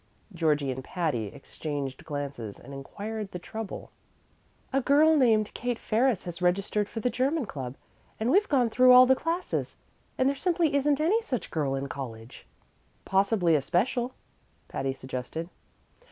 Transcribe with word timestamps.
Georgie 0.33 0.71
and 0.71 0.83
Patty 0.83 1.27
exchanged 1.27 2.05
glances 2.05 2.59
and 2.59 2.73
inquired 2.73 3.29
the 3.29 3.37
trouble. 3.37 3.91
"A 4.73 4.81
girl 4.81 5.15
named 5.15 5.53
Kate 5.53 5.77
Ferris 5.77 6.23
has 6.23 6.41
registered 6.41 6.89
for 6.89 7.01
the 7.01 7.09
German 7.11 7.45
Club, 7.45 7.75
and 8.19 8.31
we've 8.31 8.49
gone 8.49 8.71
through 8.71 8.93
all 8.93 9.05
the 9.05 9.13
classes, 9.15 9.77
and 10.17 10.27
there 10.27 10.35
simply 10.35 10.73
isn't 10.73 10.99
any 10.99 11.21
such 11.21 11.51
girl 11.51 11.75
in 11.75 11.85
college." 11.87 12.47
"Possibly 13.05 13.53
a 13.55 13.61
special," 13.61 14.13
Patty 14.69 14.93
suggested. 14.93 15.49